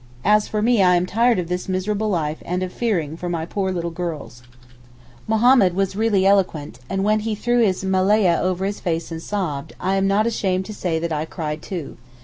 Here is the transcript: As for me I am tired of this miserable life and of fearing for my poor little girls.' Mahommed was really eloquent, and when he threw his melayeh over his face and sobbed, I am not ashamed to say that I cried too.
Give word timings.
As 0.25 0.47
for 0.47 0.63
me 0.63 0.81
I 0.81 0.95
am 0.95 1.05
tired 1.05 1.37
of 1.37 1.47
this 1.47 1.69
miserable 1.69 2.09
life 2.09 2.39
and 2.43 2.63
of 2.63 2.73
fearing 2.73 3.15
for 3.15 3.29
my 3.29 3.45
poor 3.45 3.71
little 3.71 3.91
girls.' 3.91 4.41
Mahommed 5.27 5.75
was 5.75 5.95
really 5.95 6.25
eloquent, 6.25 6.79
and 6.89 7.03
when 7.03 7.19
he 7.19 7.35
threw 7.35 7.59
his 7.63 7.83
melayeh 7.83 8.41
over 8.41 8.65
his 8.65 8.79
face 8.79 9.11
and 9.11 9.21
sobbed, 9.21 9.73
I 9.79 9.97
am 9.97 10.07
not 10.07 10.25
ashamed 10.25 10.65
to 10.65 10.73
say 10.73 10.97
that 10.97 11.13
I 11.13 11.25
cried 11.25 11.61
too. 11.61 11.97